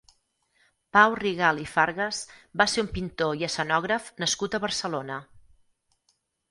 Pau 0.97 1.13
Rigalt 1.19 1.63
i 1.65 1.67
Fargas 1.75 2.23
va 2.63 2.69
ser 2.73 2.85
un 2.87 2.91
pintor 2.99 3.37
i 3.45 3.49
escenògraf 3.51 4.13
nascut 4.25 4.57
a 4.57 4.63
Barcelona. 4.69 5.25